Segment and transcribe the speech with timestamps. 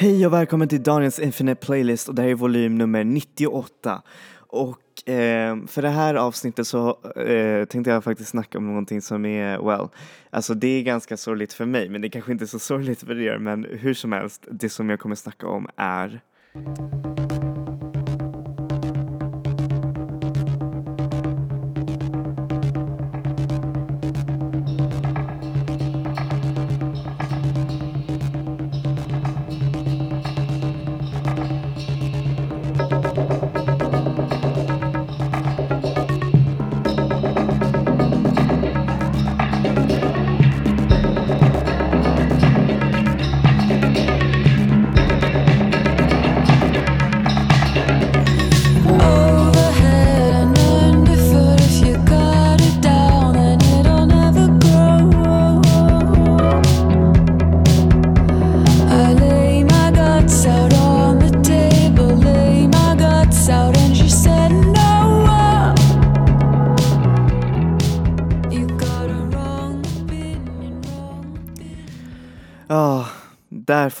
[0.00, 4.02] Hej och välkommen till Daniels Infinite Playlist och det här är volym nummer 98.
[4.36, 9.26] Och eh, för det här avsnittet så eh, tänkte jag faktiskt snacka om någonting som
[9.26, 9.88] är, well,
[10.30, 13.20] alltså det är ganska sorgligt för mig men det kanske inte är så sorgligt för
[13.20, 16.20] er men hur som helst, det som jag kommer snacka om är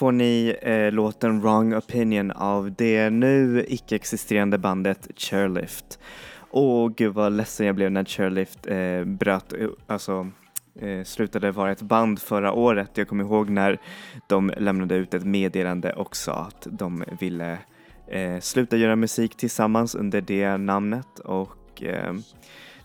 [0.00, 5.98] får ni eh, låten Wrong Opinion av det nu icke-existerande bandet Chairlift.
[6.50, 10.30] Åh gud vad ledsen jag blev när Chairlift eh, bröt, eh, alltså
[10.80, 12.90] eh, slutade vara ett band förra året.
[12.94, 13.78] Jag kommer ihåg när
[14.28, 17.58] de lämnade ut ett meddelande och sa att de ville
[18.08, 22.14] eh, sluta göra musik tillsammans under det namnet och eh,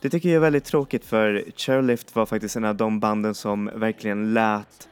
[0.02, 3.70] det tycker jag är väldigt tråkigt för Chairlift var faktiskt en av de banden som
[3.76, 4.90] verkligen lät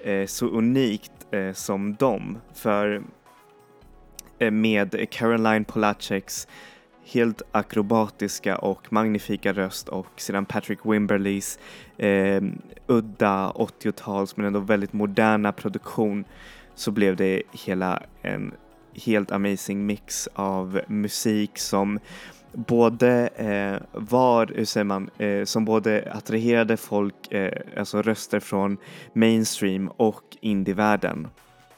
[0.00, 2.38] eh, så unikt eh, som dem.
[2.54, 3.02] För
[4.38, 6.48] eh, med Caroline Polacheks
[7.12, 11.58] helt akrobatiska och magnifika röst och sedan Patrick Wimberleys
[11.96, 12.42] eh,
[12.86, 16.24] udda 80-tals men ändå väldigt moderna produktion
[16.74, 18.52] så blev det hela en
[18.94, 21.98] helt amazing mix av musik som
[22.52, 28.76] både eh, var, hur säger man, eh, som både attraherade folk, eh, alltså röster från
[29.12, 31.28] mainstream och indievärlden.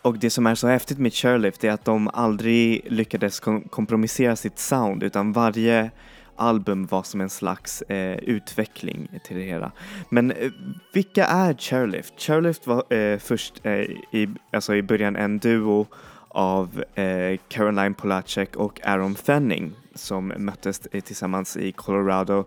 [0.03, 4.37] Och det som är så häftigt med Chairlift är att de aldrig lyckades kom- kompromissera
[4.37, 5.91] sitt sound utan varje
[6.37, 9.73] album var som en slags eh, utveckling till det hela.
[10.09, 10.51] Men eh,
[10.93, 12.21] vilka är Chairlift?
[12.21, 13.73] Chairlift var eh, först eh,
[14.13, 15.87] i, alltså i början en duo
[16.35, 22.45] av eh, Caroline Polacek och Aaron Fenning som möttes tillsammans i Colorado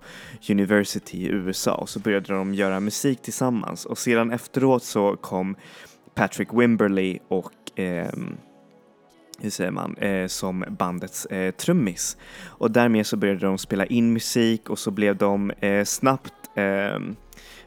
[0.49, 5.55] University i USA och så började de göra musik tillsammans och sedan efteråt så kom
[6.15, 8.13] Patrick Wimberley och eh,
[9.39, 12.17] hur säger man, eh, som bandets eh, trummis.
[12.45, 16.99] Och därmed så började de spela in musik och så blev de eh, snabbt eh,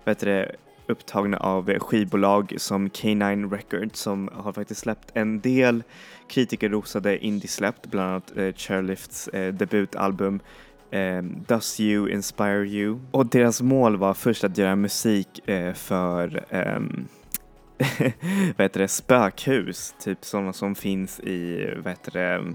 [0.04, 0.56] vet det,
[0.88, 5.82] upptagna av skivbolag som K9 Records som har faktiskt släppt en del
[6.28, 10.40] kritikerrosade indiesläpp, bland annat eh, Chairlifts eh, debutalbum
[10.90, 12.98] eh, Does You Inspire You?
[13.10, 17.08] Och deras mål var först att göra musik eh, för ehm,
[18.56, 22.54] vad heter det, spökhus, typ sådana som finns i, vad heter det,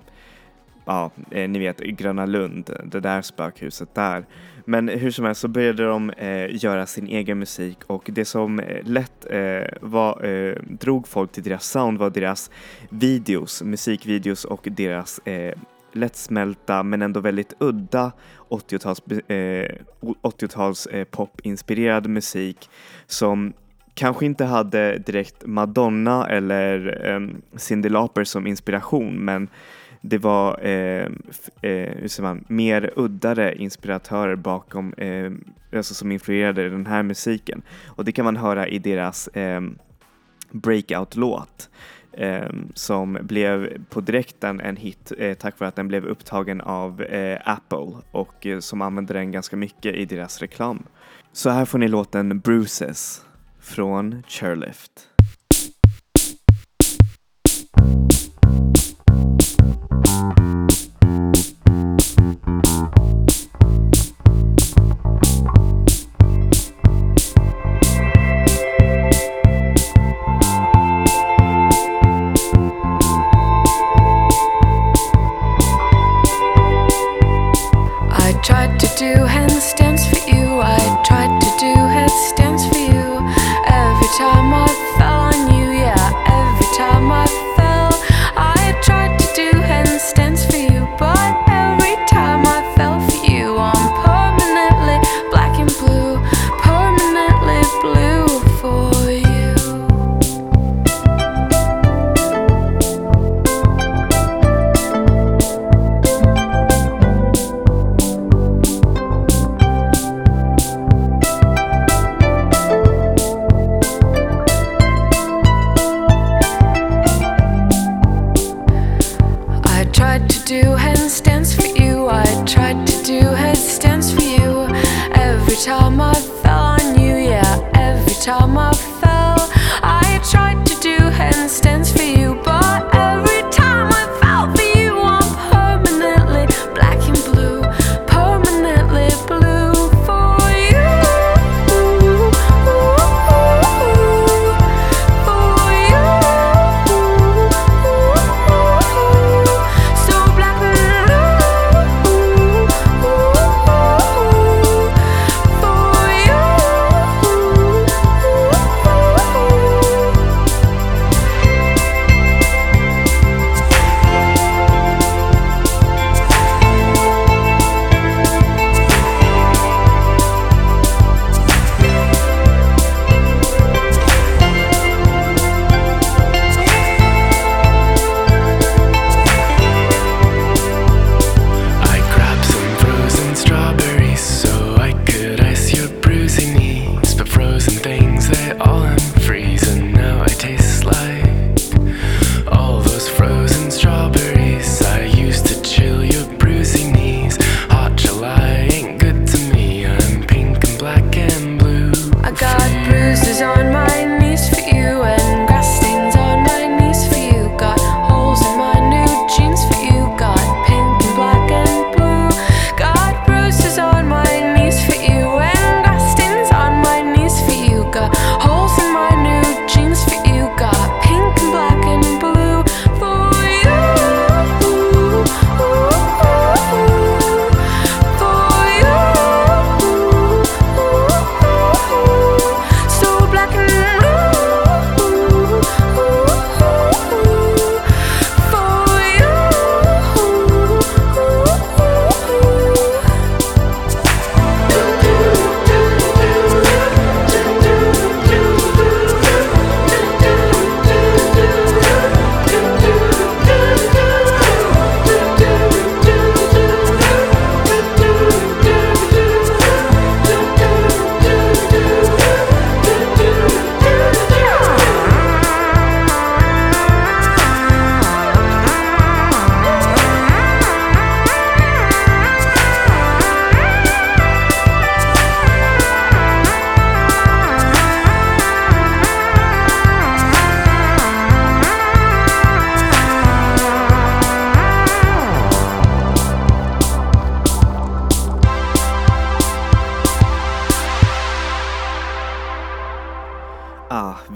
[0.85, 4.25] ja, eh, ni vet Gröna Lund, det där spökhuset där.
[4.65, 8.59] Men hur som helst så började de eh, göra sin egen musik och det som
[8.59, 12.51] eh, lätt eh, var, eh, drog folk till deras sound var deras
[12.89, 15.53] videos, musikvideos och deras eh,
[15.93, 18.11] lättsmälta men ändå väldigt udda
[18.49, 22.69] 80-tals, eh, 80-tals eh, popinspirerad musik
[23.07, 23.53] som
[23.93, 27.19] kanske inte hade direkt Madonna eller eh,
[27.57, 29.47] Cyndi Lauper som inspiration men
[30.05, 31.07] det var eh,
[31.61, 35.31] eh, man, mer uddare inspiratörer bakom, eh,
[35.75, 37.61] alltså som influerade den här musiken.
[37.85, 39.61] Och det kan man höra i deras eh,
[40.51, 41.69] breakout-låt
[42.11, 47.01] eh, som blev på direkten en hit eh, tack vare att den blev upptagen av
[47.01, 50.83] eh, Apple och eh, som använde den ganska mycket i deras reklam.
[51.31, 53.25] Så här får ni låten Bruises
[53.59, 55.12] från Chairlift.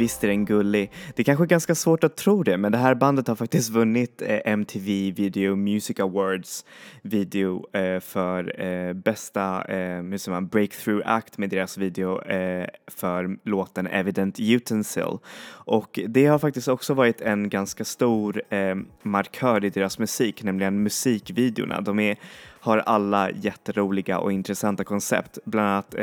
[0.07, 0.91] Visst är den gullig.
[1.15, 3.69] Det är kanske är ganska svårt att tro det, men det här bandet har faktiskt
[3.69, 6.65] vunnit eh, MTV Video Music Awards
[7.01, 12.21] video eh, för eh, bästa hur säger man, breakthrough act med deras video
[12.87, 15.17] för låten Evident Utensil.
[15.65, 18.41] Och det har faktiskt också varit en ganska stor
[19.07, 21.81] markör i deras musik, nämligen musikvideorna.
[21.81, 22.17] De är,
[22.59, 25.95] har alla jätteroliga och intressanta koncept, bland annat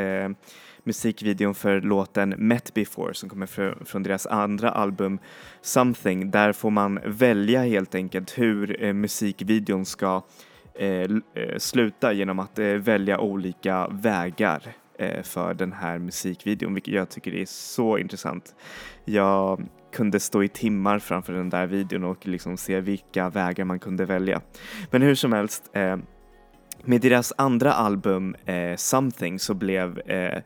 [0.85, 3.45] musikvideon för låten Met Before som kommer
[3.85, 5.19] från deras andra album
[5.61, 6.31] Something.
[6.31, 10.23] Där får man välja helt enkelt hur eh, musikvideon ska
[10.75, 11.09] eh, eh,
[11.57, 14.61] sluta genom att välja olika vägar
[15.23, 18.55] för den här musikvideon, vilket jag tycker är så intressant.
[19.05, 23.79] Jag kunde stå i timmar framför den där videon och liksom se vilka vägar man
[23.79, 24.41] kunde välja.
[24.91, 25.97] Men hur som helst, eh,
[26.83, 30.41] med deras andra album eh, Something så blev eh,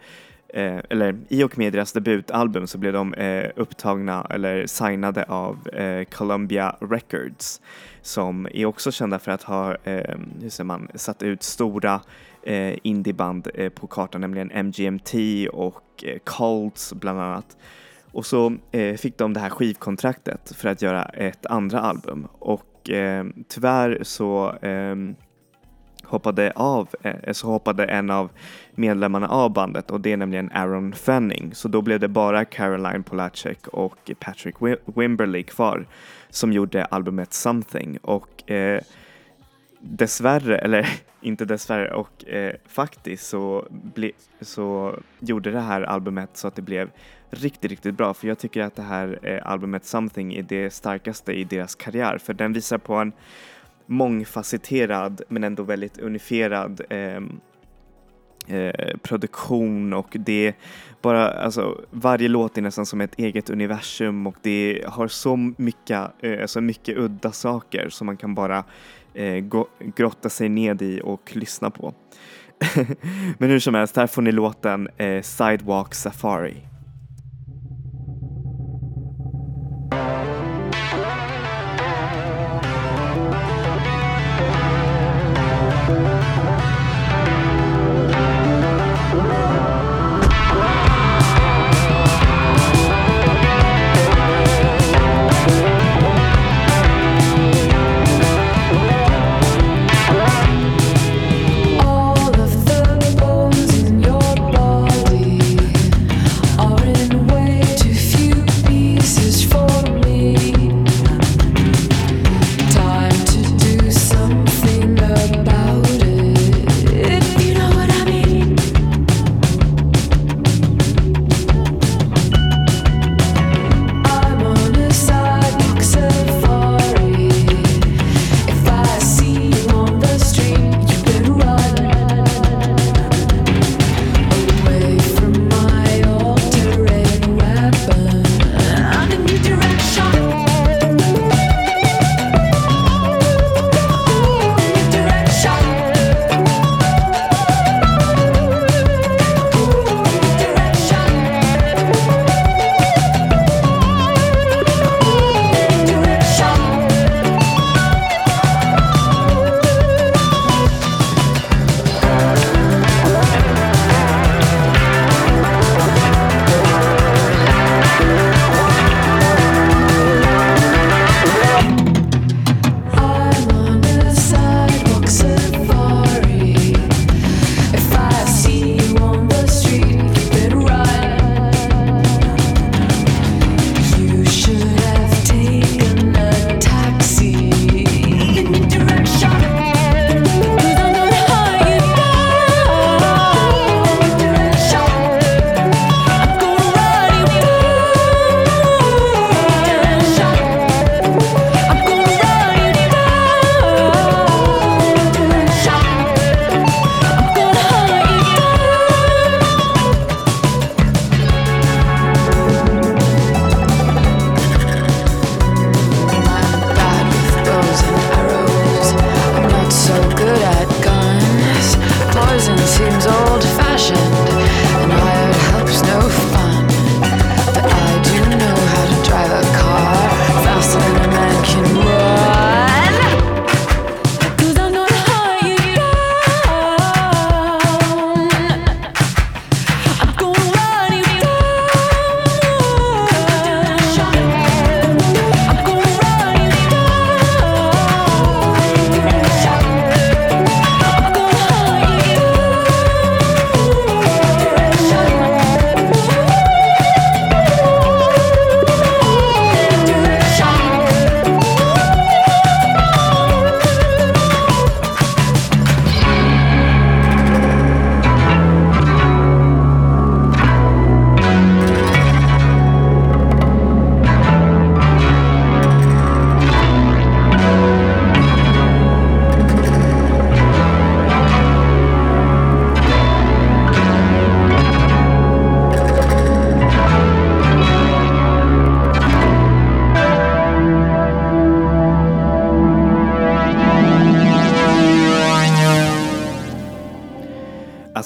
[0.53, 5.69] eh, eller i och med deras debutalbum så blev de eh, upptagna eller signade av
[5.69, 7.61] eh, Columbia Records
[8.01, 12.01] som är också kända för att ha, eh, hur säger man, satt ut stora
[12.43, 15.13] eh, indieband eh, på kartan, nämligen MGMT
[15.53, 17.57] och eh, Colts bland annat.
[18.11, 22.89] Och så eh, fick de det här skivkontraktet för att göra ett andra album och
[22.89, 25.15] eh, tyvärr så ehm,
[26.09, 28.29] hoppade av, eh, så hoppade en av
[28.71, 31.55] medlemmarna av bandet och det är nämligen Aaron Fanning.
[31.55, 35.85] Så då blev det bara Caroline Polacek och Patrick Wimberley kvar
[36.29, 37.97] som gjorde albumet Something.
[37.97, 38.81] Och eh,
[39.79, 40.89] dessvärre, eller
[41.21, 44.11] inte dessvärre, och eh, faktiskt så, ble,
[44.41, 46.89] så gjorde det här albumet så att det blev
[47.29, 48.13] riktigt, riktigt bra.
[48.13, 52.17] För jag tycker att det här eh, albumet Something är det starkaste i deras karriär.
[52.17, 53.11] För den visar på en
[53.89, 57.21] mångfacetterad men ändå väldigt unifierad eh,
[58.47, 60.55] eh, produktion och det
[61.01, 66.11] bara, alltså varje låt är nästan som ett eget universum och det har så mycket,
[66.23, 68.63] eh, så mycket udda saker som man kan bara
[69.13, 69.45] eh,
[69.95, 71.93] grotta sig ned i och lyssna på.
[73.37, 76.57] Men hur som helst, här får ni låten eh, Sidewalk Safari.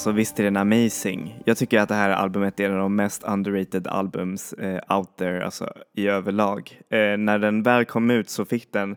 [0.04, 1.40] Alltså visst är den amazing.
[1.46, 5.18] Jag tycker att det här albumet är en av de mest underrated albums eh, out
[5.18, 6.82] there, alltså i överlag.
[6.90, 8.96] Eh, när den väl kom ut så fick den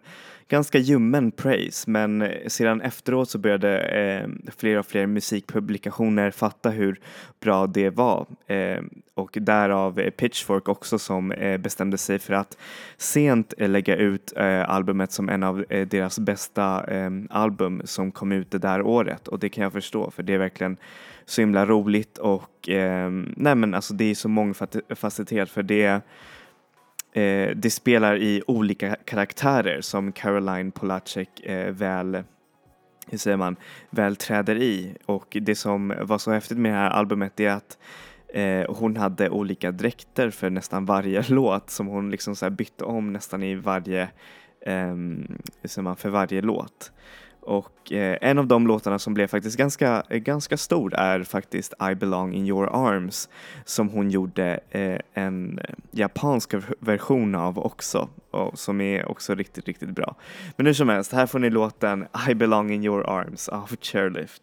[0.48, 7.00] ganska ljummen praise men sedan efteråt så började eh, fler och fler musikpublikationer fatta hur
[7.40, 8.26] bra det var.
[8.46, 8.82] Eh,
[9.14, 12.58] och därav eh, Pitchfork också som eh, bestämde sig för att
[12.96, 16.86] sent eh, lägga ut eh, albumet som en av eh, deras bästa
[17.30, 19.28] album som kom ut det där året.
[19.28, 20.76] Och det kan jag förstå för det är verkligen
[21.24, 22.68] så himla roligt och
[23.36, 26.02] nej men alltså det är så mångfacetterat för det
[27.16, 32.24] eh, det spelar i olika karaktärer som Caroline Polacek eh, väl
[33.10, 33.56] hur säger man,
[33.90, 37.78] väl träder i och det som var så häftigt med det här albumet är att
[38.28, 43.12] eh, hon hade olika dräkter för nästan varje låt som hon liksom så bytte om
[43.12, 44.02] nästan i varje,
[44.60, 44.94] eh,
[45.60, 46.92] hur säger man, för varje låt.
[47.46, 51.74] Och eh, en av de låtarna som blev faktiskt ganska, eh, ganska stor är faktiskt
[51.90, 53.28] I belong in your arms
[53.64, 55.60] som hon gjorde eh, en
[55.90, 60.16] japansk version av också och som är också riktigt, riktigt bra.
[60.56, 64.42] Men hur som helst, här får ni låten I belong in your arms av Chairlift.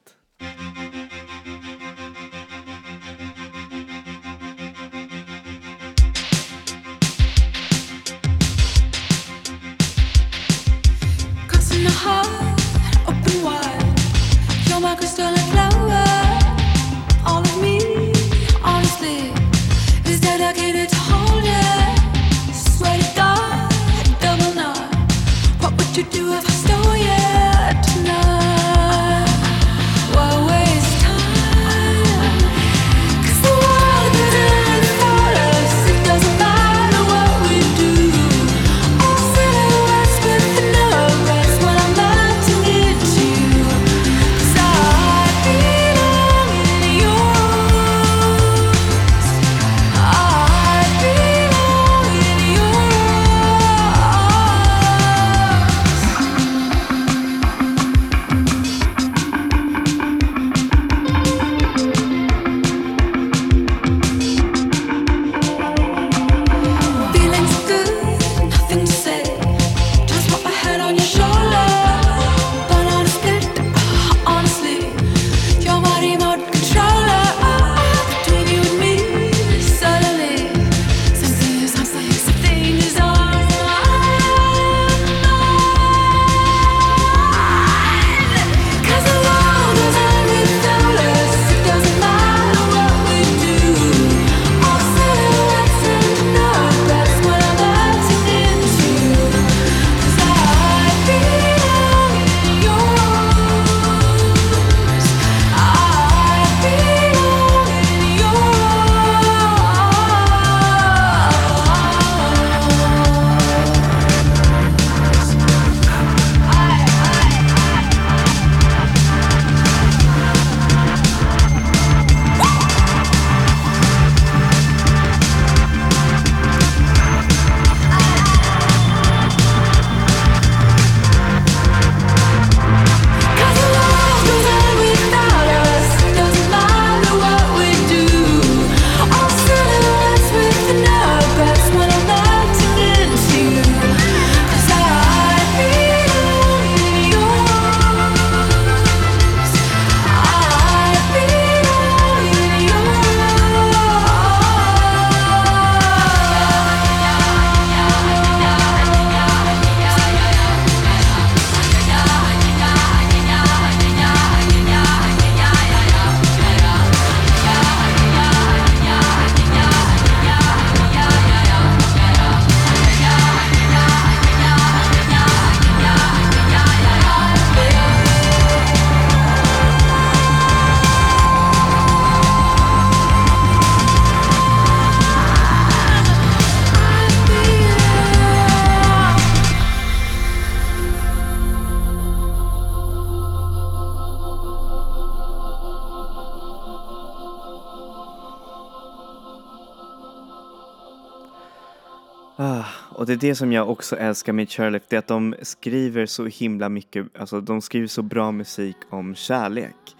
[203.24, 207.06] Det som jag också älskar med Chairlift, det är att de skriver så himla mycket,
[207.20, 209.96] alltså de skriver så bra musik om kärlek.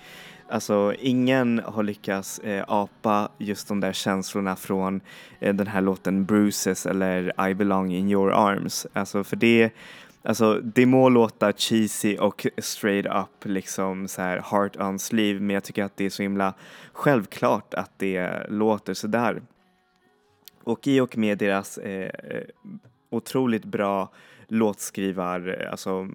[0.50, 5.02] Alltså ingen har lyckats eh, apa just de där känslorna från
[5.40, 8.88] eh, den här låten Bruises eller I belong in your arms.
[8.94, 9.72] Alltså för det,
[10.24, 15.54] alltså det må låta cheesy och straight up liksom så här heart on sleeve men
[15.54, 16.54] jag tycker att det är så himla
[16.94, 19.42] självklart att det låter sådär.
[20.64, 22.10] Och i och med deras eh
[23.14, 24.12] otroligt bra
[24.48, 26.08] låtskrivar, alltså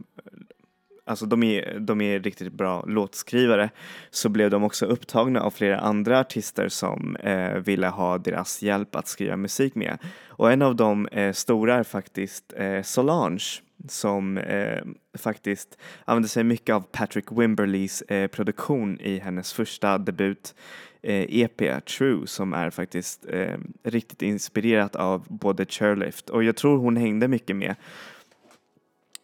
[1.09, 3.71] alltså de är, de är riktigt bra låtskrivare,
[4.11, 8.97] så blev de också upptagna av flera andra artister som eh, ville ha deras hjälp
[8.97, 9.99] att skriva musik med.
[10.27, 14.83] Och en av de eh, stora är faktiskt eh, Solange som eh,
[15.19, 20.55] faktiskt använde sig mycket av Patrick Wimberleys eh, produktion i hennes första debut
[21.03, 26.31] EP eh, True som är faktiskt eh, riktigt inspirerat av både Chairlift.
[26.31, 27.75] Och jag tror hon hängde mycket med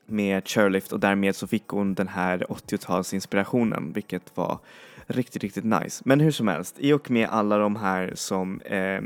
[0.06, 4.58] med Chairlift och därmed så fick hon den här 80-talsinspirationen vilket var
[5.06, 6.02] riktigt, riktigt nice.
[6.04, 9.00] Men hur som helst, i och med alla de här som eh,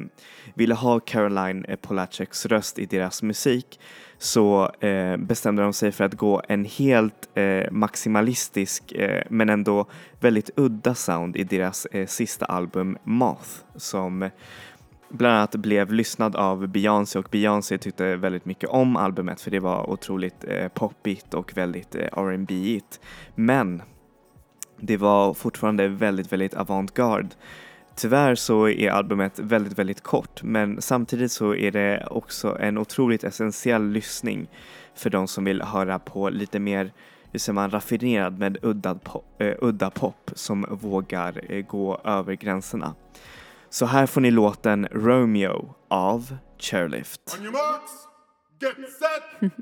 [0.54, 3.80] ville ha Caroline eh, Polaceks röst i deras musik
[4.18, 9.86] så eh, bestämde de sig för att gå en helt eh, maximalistisk eh, men ändå
[10.20, 14.30] väldigt udda sound i deras eh, sista album Moth som
[15.08, 19.60] bland annat blev lyssnad av Beyoncé och Beyoncé tyckte väldigt mycket om albumet för det
[19.60, 23.00] var otroligt eh, poppigt och väldigt eh, R&B-igt.
[23.34, 23.82] Men
[24.80, 27.28] det var fortfarande väldigt, väldigt avantgarde.
[27.96, 33.24] Tyvärr så är albumet väldigt, väldigt kort men samtidigt så är det också en otroligt
[33.24, 34.48] essentiell lyssning
[34.94, 36.92] för de som vill höra på lite mer
[37.32, 42.34] hur säger man, raffinerad med udda pop, eh, udda pop som vågar eh, gå över
[42.34, 42.94] gränserna.
[43.70, 47.38] Så här får ni låten Romeo av Chairlift.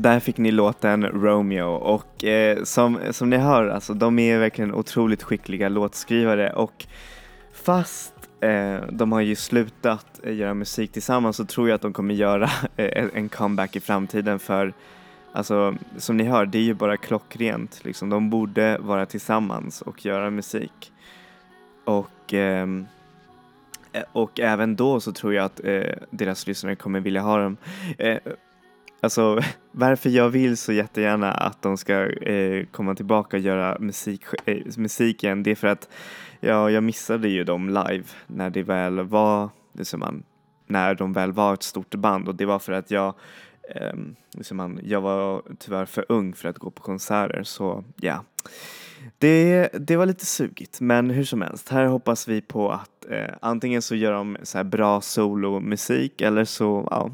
[0.00, 4.38] så där fick ni låten Romeo och eh, som, som ni hör, alltså de är
[4.38, 6.86] verkligen otroligt skickliga låtskrivare och
[7.52, 11.92] fast eh, de har ju slutat eh, göra musik tillsammans så tror jag att de
[11.92, 14.72] kommer göra eh, en comeback i framtiden för
[15.32, 18.10] alltså som ni hör, det är ju bara klockrent liksom.
[18.10, 20.92] De borde vara tillsammans och göra musik.
[21.84, 22.86] Och ehm,
[23.92, 27.56] eh, och även då så tror jag att eh, deras lyssnare kommer vilja ha dem.
[27.98, 28.18] Eh,
[29.00, 29.40] Alltså
[29.72, 34.62] varför jag vill så jättegärna att de ska eh, komma tillbaka och göra musik, eh,
[34.76, 35.88] musik igen det är för att
[36.40, 40.22] ja, jag missade ju dem live när det väl var, liksom man,
[40.66, 43.14] när de väl var ett stort band och det var för att jag
[43.74, 43.94] eh,
[44.34, 48.24] liksom man, jag var tyvärr för ung för att gå på konserter så ja.
[49.18, 53.34] Det, det var lite sugigt men hur som helst, här hoppas vi på att eh,
[53.40, 57.10] antingen så gör de så här bra solomusik eller så, ja,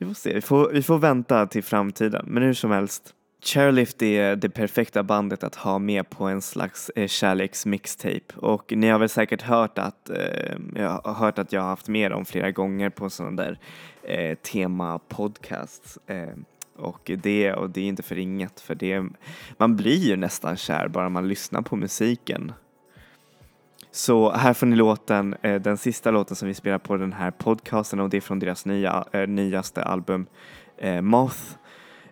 [0.00, 2.24] vi får se, vi får, vi får vänta till framtiden.
[2.28, 6.90] Men hur som helst, Chairlift är det perfekta bandet att ha med på en slags
[6.96, 11.60] eh, kärleksmixtape och ni har väl säkert hört att, eh, jag har hört att jag
[11.60, 13.58] har haft med dem flera gånger på sådana där
[14.02, 15.98] eh, tema-podcasts.
[16.06, 16.34] Eh,
[16.76, 19.04] och det, och det är inte för inget för det,
[19.56, 22.52] man blir ju nästan kär bara man lyssnar på musiken.
[23.92, 27.30] Så här får ni låten, eh, den sista låten som vi spelar på den här
[27.30, 30.26] podcasten och det är från deras nya, eh, nyaste album
[30.78, 31.40] eh, Moth.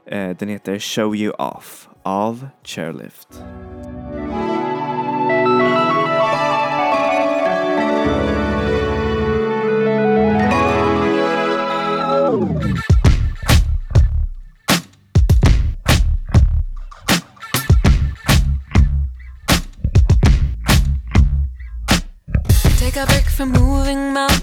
[0.06, 3.42] Eh, den heter Show You Off av Chairlift.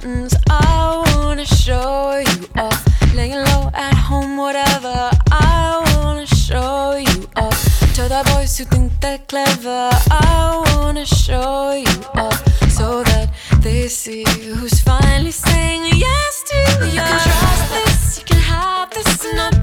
[0.05, 0.35] Mountains.
[0.49, 3.13] I wanna show you off.
[3.15, 5.11] Laying low at home, whatever.
[5.31, 7.93] I wanna show you off.
[7.95, 9.89] To the boys who think they're clever.
[10.11, 12.41] I wanna show you off.
[12.69, 13.29] So that
[13.61, 14.23] they see
[14.55, 16.91] who's finally saying yes to you.
[16.91, 19.54] You can trust this, you can have this, and not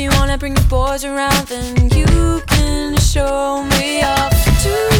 [0.00, 4.99] you wanna bring your boys around, then you can show me off too.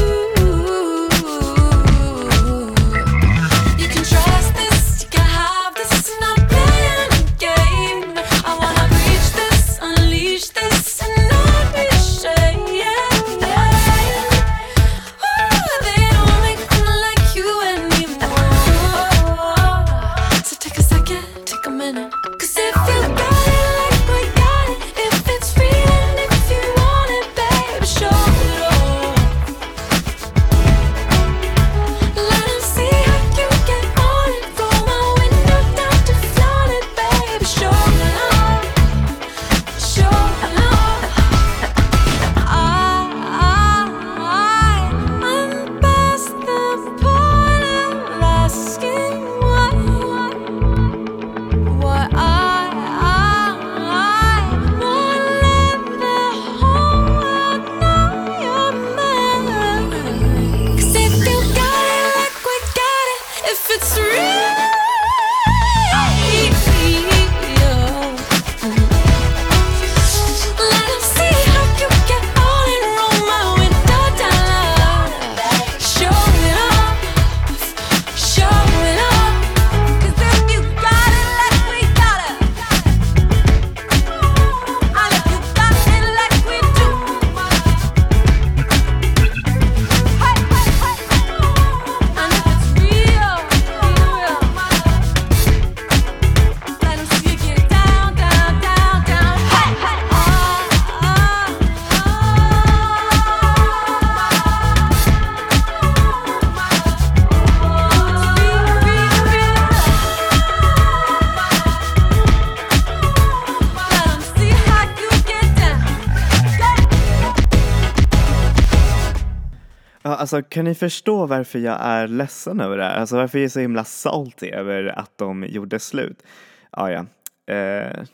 [120.20, 122.96] Alltså kan ni förstå varför jag är ledsen över det här?
[122.96, 126.22] Alltså varför jag är så himla salty över att de gjorde slut?
[126.70, 127.06] Ah, ja,
[127.54, 128.04] eh,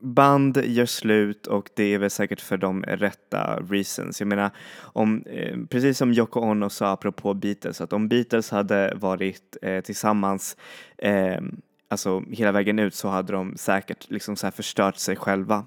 [0.00, 4.20] band gör slut och det är väl säkert för de rätta reasons.
[4.20, 8.92] Jag menar, om, eh, precis som Yoko Ono sa apropå Beatles, att om Beatles hade
[8.96, 10.56] varit eh, tillsammans
[10.98, 11.40] eh,
[11.88, 15.64] alltså hela vägen ut så hade de säkert liksom så förstört sig själva.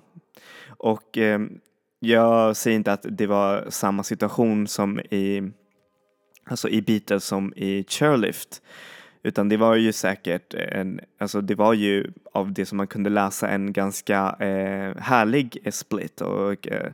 [0.67, 1.39] Och eh,
[1.99, 5.51] jag säger inte att det var samma situation som i,
[6.45, 8.61] alltså i Beatles som i Chairlift.
[9.23, 13.09] Utan det var ju säkert en, alltså det var ju av det som man kunde
[13.09, 16.91] läsa en ganska eh, härlig eh, split och eh,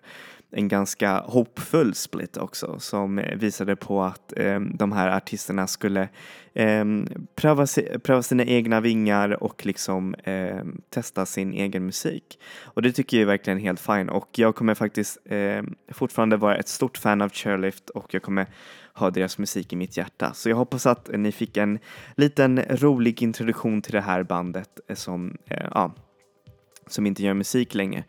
[0.53, 6.09] en ganska hoppfull split också som eh, visade på att eh, de här artisterna skulle
[6.53, 6.85] eh,
[7.35, 7.67] pröva,
[8.03, 12.39] pröva sina egna vingar och liksom eh, testa sin egen musik.
[12.63, 16.55] Och det tycker jag är verkligen helt fine och jag kommer faktiskt eh, fortfarande vara
[16.55, 18.47] ett stort fan av Chairlift och jag kommer
[18.93, 20.33] ha deras musik i mitt hjärta.
[20.33, 21.79] Så jag hoppas att ni fick en
[22.15, 25.95] liten rolig introduktion till det här bandet eh, som, eh, ja,
[26.87, 28.03] som inte gör musik längre.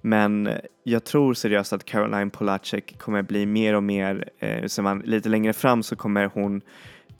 [0.00, 0.48] Men
[0.82, 5.28] jag tror seriöst att Caroline Polacek kommer bli mer och mer, eh, som man, lite
[5.28, 6.62] längre fram så kommer hon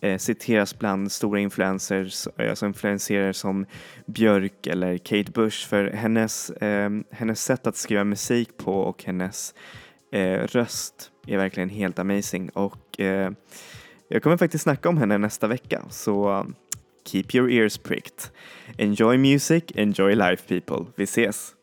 [0.00, 3.66] eh, citeras bland stora influencers, alltså influenserare som
[4.06, 9.54] Björk eller Kate Bush för hennes, eh, hennes sätt att skriva musik på och hennes
[10.12, 13.30] eh, röst är verkligen helt amazing och eh,
[14.08, 16.46] jag kommer faktiskt snacka om henne nästa vecka så
[17.10, 18.30] keep your ears pricked.
[18.78, 20.86] Enjoy music, enjoy life people.
[20.96, 21.59] Vi ses!